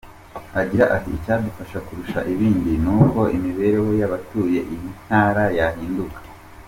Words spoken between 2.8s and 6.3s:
n’uko imibereho y’abatuye iyi ntara yahinduka.